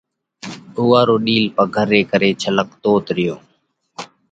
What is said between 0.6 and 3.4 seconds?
اُوئا رو ڏِيل پگھر ري ڪري چِلڪتوت ريو۔